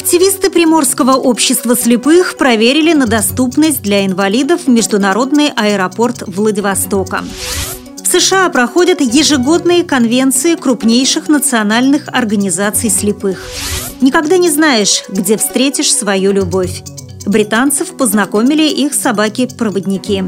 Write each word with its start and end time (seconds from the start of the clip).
Активисты 0.00 0.48
Приморского 0.48 1.12
общества 1.12 1.76
слепых 1.76 2.38
проверили 2.38 2.94
на 2.94 3.06
доступность 3.06 3.82
для 3.82 4.06
инвалидов 4.06 4.66
международный 4.66 5.52
аэропорт 5.54 6.22
Владивостока. 6.26 7.22
В 8.02 8.06
США 8.06 8.48
проходят 8.48 9.02
ежегодные 9.02 9.84
конвенции 9.84 10.54
крупнейших 10.56 11.28
национальных 11.28 12.08
организаций 12.08 12.88
слепых. 12.88 13.44
Никогда 14.00 14.38
не 14.38 14.48
знаешь, 14.48 15.04
где 15.10 15.36
встретишь 15.36 15.92
свою 15.92 16.32
любовь. 16.32 16.82
Британцев 17.26 17.94
познакомили 17.94 18.66
их 18.66 18.94
собаки-проводники. 18.94 20.24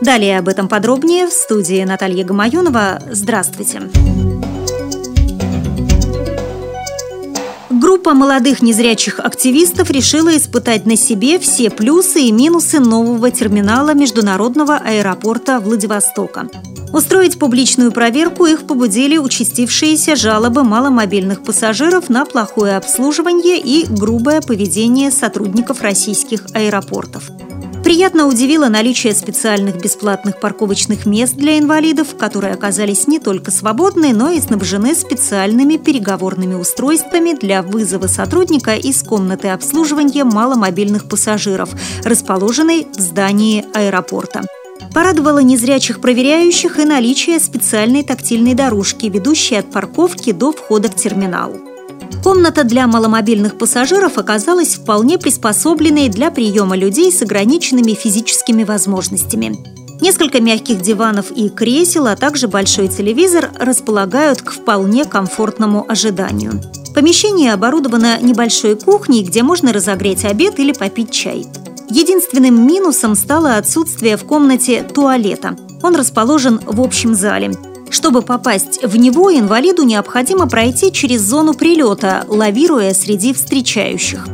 Далее 0.00 0.38
об 0.38 0.46
этом 0.46 0.68
подробнее 0.68 1.26
в 1.26 1.32
студии 1.32 1.82
Наталья 1.82 2.24
Гамаюнова. 2.24 3.02
Здравствуйте! 3.10 3.80
Здравствуйте! 3.80 4.47
Группа 8.08 8.20
молодых 8.20 8.62
незрячих 8.62 9.20
активистов 9.20 9.90
решила 9.90 10.34
испытать 10.34 10.86
на 10.86 10.96
себе 10.96 11.38
все 11.38 11.68
плюсы 11.68 12.22
и 12.22 12.32
минусы 12.32 12.80
нового 12.80 13.30
терминала 13.30 13.92
международного 13.92 14.76
аэропорта 14.76 15.60
Владивостока. 15.60 16.48
Устроить 16.94 17.38
публичную 17.38 17.92
проверку 17.92 18.46
их 18.46 18.66
побудили 18.66 19.18
участившиеся 19.18 20.16
жалобы 20.16 20.64
маломобильных 20.64 21.42
пассажиров 21.42 22.08
на 22.08 22.24
плохое 22.24 22.78
обслуживание 22.78 23.60
и 23.60 23.84
грубое 23.84 24.40
поведение 24.40 25.10
сотрудников 25.10 25.82
российских 25.82 26.46
аэропортов. 26.54 27.24
Приятно 27.88 28.26
удивило 28.26 28.68
наличие 28.68 29.14
специальных 29.14 29.80
бесплатных 29.80 30.38
парковочных 30.40 31.06
мест 31.06 31.32
для 31.36 31.58
инвалидов, 31.58 32.18
которые 32.18 32.52
оказались 32.52 33.06
не 33.06 33.18
только 33.18 33.50
свободны, 33.50 34.12
но 34.12 34.28
и 34.28 34.38
снабжены 34.42 34.94
специальными 34.94 35.78
переговорными 35.78 36.52
устройствами 36.52 37.32
для 37.32 37.62
вызова 37.62 38.06
сотрудника 38.06 38.74
из 38.74 39.02
комнаты 39.02 39.48
обслуживания 39.48 40.24
маломобильных 40.24 41.08
пассажиров, 41.08 41.70
расположенной 42.04 42.86
в 42.94 43.00
здании 43.00 43.64
аэропорта. 43.72 44.42
Порадовало 44.92 45.38
незрячих 45.38 46.02
проверяющих 46.02 46.78
и 46.78 46.84
наличие 46.84 47.40
специальной 47.40 48.02
тактильной 48.02 48.52
дорожки, 48.52 49.06
ведущей 49.06 49.54
от 49.54 49.70
парковки 49.70 50.32
до 50.32 50.52
входа 50.52 50.90
в 50.90 50.94
терминал. 50.94 51.54
Комната 52.22 52.64
для 52.64 52.86
маломобильных 52.86 53.56
пассажиров 53.56 54.18
оказалась 54.18 54.74
вполне 54.74 55.18
приспособленной 55.18 56.08
для 56.08 56.30
приема 56.30 56.76
людей 56.76 57.12
с 57.12 57.22
ограниченными 57.22 57.92
физическими 57.92 58.64
возможностями. 58.64 59.56
Несколько 60.00 60.40
мягких 60.40 60.80
диванов 60.80 61.30
и 61.30 61.48
кресел, 61.48 62.06
а 62.06 62.16
также 62.16 62.46
большой 62.48 62.88
телевизор 62.88 63.50
располагают 63.58 64.42
к 64.42 64.52
вполне 64.52 65.04
комфортному 65.04 65.84
ожиданию. 65.88 66.60
Помещение 66.94 67.52
оборудовано 67.52 68.20
небольшой 68.20 68.76
кухней, 68.76 69.22
где 69.22 69.42
можно 69.42 69.72
разогреть 69.72 70.24
обед 70.24 70.58
или 70.58 70.72
попить 70.72 71.10
чай. 71.10 71.46
Единственным 71.90 72.66
минусом 72.66 73.14
стало 73.14 73.56
отсутствие 73.56 74.16
в 74.16 74.24
комнате 74.24 74.82
туалета. 74.82 75.56
Он 75.82 75.96
расположен 75.96 76.60
в 76.64 76.80
общем 76.80 77.14
зале. 77.14 77.52
Чтобы 77.90 78.22
попасть 78.22 78.82
в 78.82 78.96
него, 78.96 79.32
инвалиду 79.32 79.82
необходимо 79.82 80.46
пройти 80.48 80.92
через 80.92 81.22
зону 81.22 81.54
прилета, 81.54 82.24
лавируя 82.28 82.92
среди 82.94 83.32
встречающих. 83.32 84.26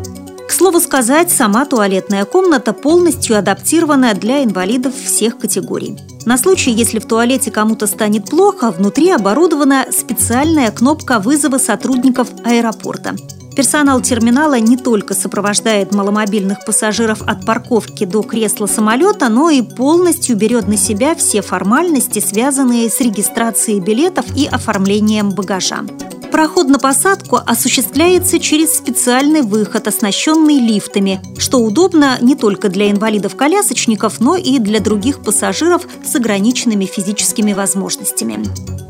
К 0.47 0.51
слову 0.51 0.81
сказать, 0.81 1.31
сама 1.31 1.65
туалетная 1.65 2.25
комната 2.25 2.73
полностью 2.73 3.39
адаптирована 3.39 4.15
для 4.15 4.45
инвалидов 4.45 4.95
всех 4.95 5.39
категорий. 5.39 5.97
На 6.27 6.39
случай, 6.39 6.71
если 6.71 6.99
в 6.99 7.07
туалете 7.07 7.51
кому-то 7.51 7.87
станет 7.87 8.31
плохо, 8.31 8.71
внутри 8.71 9.11
оборудована 9.11 9.87
специальная 9.91 10.71
кнопка 10.71 11.19
вызова 11.19 11.59
сотрудников 11.59 12.29
аэропорта. 12.45 13.17
Персонал 13.57 14.01
терминала 14.01 14.59
не 14.59 14.77
только 14.77 15.15
сопровождает 15.15 15.95
маломобильных 15.95 16.65
пассажиров 16.65 17.23
от 17.23 17.47
парковки 17.47 18.05
до 18.05 18.23
кресла 18.23 18.67
самолета, 18.67 19.29
но 19.29 19.49
и 19.49 19.63
полностью 19.63 20.37
берет 20.37 20.67
на 20.67 20.77
себя 20.77 21.15
все 21.15 21.41
формальности, 21.41 22.19
связанные 22.19 22.91
с 22.91 23.01
регистрацией 23.01 23.81
билетов 23.81 24.27
и 24.37 24.47
оформлением 24.47 25.31
багажа. 25.31 25.85
Проход 26.33 26.67
на 26.67 26.81
посадку 26.81 27.37
осуществляется 27.37 28.41
через 28.41 28.77
специальный 28.77 29.43
выход, 29.43 29.87
оснащенный 29.87 30.59
лифтами, 30.59 31.23
что 31.39 31.59
удобно 31.59 32.19
не 32.21 32.35
только 32.35 32.69
для 32.69 32.91
инвалидов-колясочников, 32.91 34.19
но 34.19 34.35
и 34.35 34.59
для 34.59 34.81
других 34.81 35.23
пассажиров 35.23 35.87
с 36.05 36.17
ограниченными 36.17 36.87
физическими 36.87 37.53
возможностями. 37.53 38.45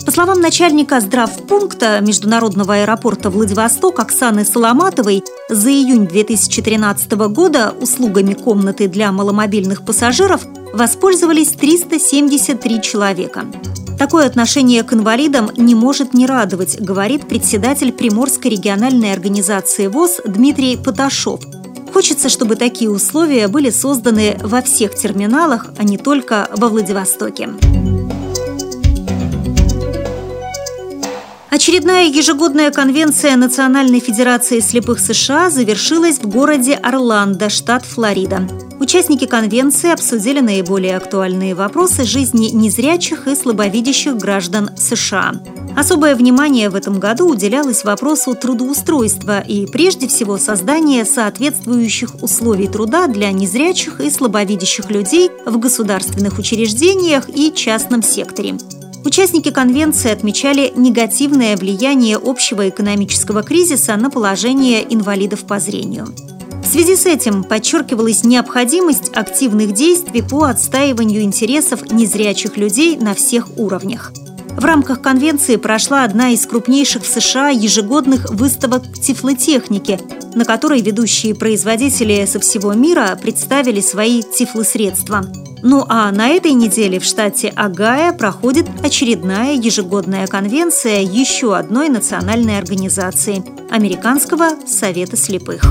По 0.05 0.11
словам 0.11 0.41
начальника 0.41 1.01
здравпункта 1.01 2.01
Международного 2.03 2.75
аэропорта 2.75 3.31
Владивосток 3.31 3.99
Оксаны 4.01 4.45
Соломатовой, 4.45 5.25
за 5.49 5.71
июнь 5.71 6.07
2013 6.07 7.13
года 7.13 7.75
услугами 7.81 8.35
комнаты 8.35 8.87
для 8.89 9.11
маломобильных 9.13 9.83
пассажиров 9.83 10.43
воспользовались 10.75 11.53
373 11.53 12.83
человека. 12.83 13.47
Такое 13.99 14.27
отношение 14.27 14.83
к 14.83 14.93
инвалидам 14.93 15.51
не 15.57 15.75
может 15.75 16.13
не 16.13 16.27
радовать, 16.27 16.79
говорит 16.79 17.27
председатель 17.27 17.91
Приморской 17.91 18.51
региональной 18.51 19.15
организации 19.15 19.87
ВОЗ 19.87 20.21
Дмитрий 20.27 20.77
Поташов. 20.77 21.41
Хочется, 21.95 22.29
чтобы 22.29 22.57
такие 22.57 22.91
условия 22.91 23.49
были 23.49 23.71
созданы 23.71 24.37
во 24.43 24.61
всех 24.61 24.97
терминалах, 24.97 25.69
а 25.79 25.85
не 25.85 25.97
только 25.97 26.49
во 26.57 26.69
Владивостоке. 26.69 27.49
Очередная 31.65 32.09
ежегодная 32.09 32.71
конвенция 32.71 33.37
Национальной 33.37 33.99
Федерации 33.99 34.61
слепых 34.61 35.01
США 35.01 35.49
завершилась 35.49 36.19
в 36.19 36.29
городе 36.29 36.75
Орландо, 36.75 37.49
штат 37.49 37.87
Флорида. 37.87 38.47
Участники 38.81 39.25
конвенции 39.25 39.91
обсудили 39.91 40.41
наиболее 40.41 40.95
актуальные 40.99 41.55
вопросы 41.55 42.05
жизни 42.05 42.51
незрячих 42.51 43.27
и 43.27 43.35
слабовидящих 43.35 44.19
граждан 44.19 44.77
США. 44.77 45.41
Особое 45.75 46.15
внимание 46.17 46.69
в 46.69 46.75
этом 46.75 47.01
году 47.01 47.31
уделялось 47.31 47.83
вопросу 47.83 48.35
трудоустройства 48.35 49.41
и, 49.41 49.65
прежде 49.65 50.07
всего, 50.07 50.37
создания 50.37 51.07
соответствующих 51.07 52.23
условий 52.23 52.69
труда 52.69 53.07
для 53.07 53.33
незрячих 53.33 54.03
и 54.03 54.11
слабовидящих 54.11 54.91
людей 54.91 55.31
в 55.47 55.57
государственных 55.57 56.39
учреждениях 56.39 57.31
и 57.35 57.51
частном 57.55 58.03
секторе. 58.03 58.59
Участники 59.15 59.53
конвенции 59.53 60.11
отмечали 60.11 60.73
негативное 60.75 61.57
влияние 61.57 62.19
общего 62.21 62.69
экономического 62.69 63.45
кризиса 63.45 63.95
на 63.95 64.11
положение 64.11 64.85
инвалидов 64.93 65.45
по 65.45 65.61
зрению. 65.61 66.09
В 66.61 66.67
связи 66.67 66.97
с 66.97 67.07
этим 67.07 67.45
подчеркивалась 67.45 68.25
необходимость 68.25 69.13
активных 69.15 69.71
действий 69.73 70.21
по 70.21 70.47
отстаиванию 70.47 71.23
интересов 71.23 71.93
незрячих 71.93 72.57
людей 72.57 72.97
на 72.97 73.15
всех 73.15 73.57
уровнях. 73.57 74.13
В 74.57 74.65
рамках 74.65 75.01
конвенции 75.01 75.55
прошла 75.55 76.03
одна 76.03 76.31
из 76.31 76.45
крупнейших 76.45 77.05
в 77.05 77.07
США 77.07 77.51
ежегодных 77.51 78.31
выставок 78.31 78.83
тифлотехники, 79.01 80.01
на 80.35 80.45
которой 80.45 80.81
ведущие 80.81 81.37
производители 81.37 82.27
со 82.27 82.41
всего 82.41 82.73
мира 82.73 83.17
представили 83.23 83.81
свои 83.81 84.25
тифлосредства– 84.25 85.25
ну 85.65 85.85
а 85.89 86.13
на 86.13 86.29
этой 86.29 86.53
неделе 86.53 87.01
в 87.01 87.05
штате 87.05 87.49
Агая 87.57 88.13
проходит 88.13 88.67
очередная 88.83 89.55
ежегодная 89.55 90.27
конвенция 90.27 91.01
еще 91.01 91.57
одной 91.57 91.89
национальной 91.89 92.59
организации– 92.59 93.43
Американского 93.71 94.51
совета 94.67 95.17
слепых. 95.17 95.65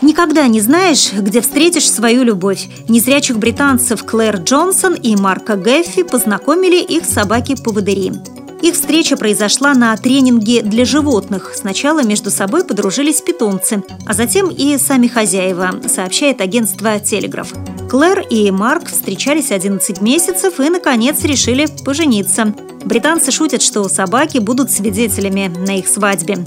Никогда 0.00 0.46
не 0.46 0.60
знаешь, 0.60 1.12
где 1.12 1.40
встретишь 1.40 1.90
свою 1.90 2.22
любовь. 2.22 2.68
Незрячих 2.88 3.38
британцев 3.38 4.04
Клэр 4.04 4.36
Джонсон 4.36 4.94
и 4.94 5.16
Марка 5.16 5.56
Гэффи 5.56 6.04
познакомили 6.04 6.80
их 6.80 7.04
собаки-поводыри. 7.04 8.12
Их 8.60 8.74
встреча 8.74 9.16
произошла 9.16 9.74
на 9.74 9.96
тренинге 9.96 10.62
для 10.62 10.84
животных. 10.84 11.52
Сначала 11.54 12.02
между 12.02 12.30
собой 12.30 12.64
подружились 12.64 13.20
питомцы, 13.20 13.84
а 14.06 14.14
затем 14.14 14.48
и 14.50 14.76
сами 14.78 15.06
хозяева, 15.06 15.80
сообщает 15.86 16.40
агентство 16.40 16.98
«Телеграф». 16.98 17.52
Клэр 17.88 18.26
и 18.28 18.50
Марк 18.50 18.88
встречались 18.88 19.52
11 19.52 20.00
месяцев 20.00 20.60
и, 20.60 20.68
наконец, 20.68 21.22
решили 21.22 21.66
пожениться. 21.84 22.52
Британцы 22.84 23.30
шутят, 23.30 23.62
что 23.62 23.88
собаки 23.88 24.38
будут 24.38 24.70
свидетелями 24.70 25.46
на 25.48 25.78
их 25.78 25.88
свадьбе. 25.88 26.38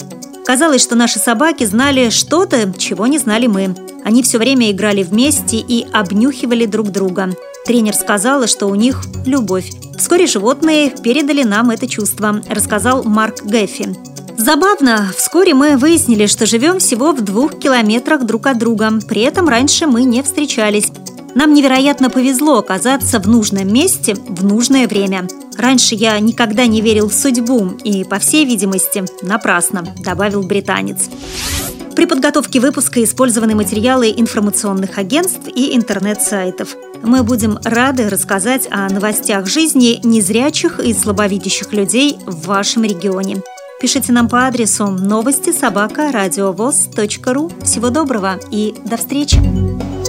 Казалось, 0.46 0.84
что 0.84 0.96
наши 0.96 1.18
собаки 1.18 1.64
знали 1.64 2.10
что-то, 2.10 2.74
чего 2.78 3.08
не 3.08 3.18
знали 3.18 3.48
мы. 3.48 3.74
Они 4.04 4.22
все 4.22 4.38
время 4.38 4.70
играли 4.70 5.02
вместе 5.02 5.58
и 5.58 5.88
обнюхивали 5.92 6.66
друг 6.66 6.90
друга. 6.90 7.34
Тренер 7.66 7.94
сказала, 7.94 8.48
что 8.48 8.68
у 8.68 8.76
них 8.76 9.02
любовь. 9.26 9.72
Вскоре 9.98 10.26
животные 10.26 10.90
передали 10.90 11.44
нам 11.44 11.70
это 11.70 11.88
чувство, 11.88 12.42
рассказал 12.50 13.04
Марк 13.04 13.44
Гэффи. 13.44 13.96
Забавно, 14.38 15.12
вскоре 15.16 15.54
мы 15.54 15.78
выяснили, 15.78 16.26
что 16.26 16.48
живем 16.48 16.80
всего 16.80 17.12
в 17.12 17.22
двух 17.22 17.60
километрах 17.60 18.26
друг 18.26 18.48
от 18.48 18.58
друга. 18.58 18.92
При 19.08 19.22
этом 19.22 19.48
раньше 19.48 19.86
мы 19.86 20.04
не 20.04 20.24
встречались. 20.24 20.92
Нам 21.36 21.54
невероятно 21.54 22.10
повезло 22.10 22.58
оказаться 22.58 23.20
в 23.20 23.28
нужном 23.28 23.72
месте 23.72 24.16
в 24.16 24.44
нужное 24.44 24.88
время. 24.88 25.28
Раньше 25.58 25.96
я 25.96 26.20
никогда 26.20 26.66
не 26.66 26.82
верил 26.82 27.10
в 27.10 27.14
судьбу 27.14 27.74
и, 27.84 28.04
по 28.04 28.18
всей 28.18 28.46
видимости, 28.46 29.06
напрасно, 29.22 29.84
добавил 30.04 30.42
британец. 30.42 31.10
При 31.96 32.06
подготовке 32.06 32.60
выпуска 32.60 33.04
использованы 33.04 33.54
материалы 33.54 34.12
информационных 34.16 34.98
агентств 34.98 35.48
и 35.48 35.76
интернет-сайтов. 35.76 36.76
Мы 37.04 37.24
будем 37.24 37.58
рады 37.64 38.10
рассказать 38.10 38.68
о 38.70 38.88
новостях 38.90 39.48
жизни 39.48 40.00
незрячих 40.04 40.80
и 40.80 40.94
слабовидящих 40.94 41.74
людей 41.74 42.18
в 42.26 42.48
вашем 42.48 42.84
регионе. 42.84 43.42
Пишите 43.82 44.12
нам 44.12 44.30
по 44.30 44.46
адресу 44.46 44.88
новости 44.88 45.52
собака 45.52 46.12
ру. 47.34 47.52
Всего 47.64 47.90
доброго 47.90 48.40
и 48.52 48.76
до 48.86 48.98
встречи! 48.98 50.01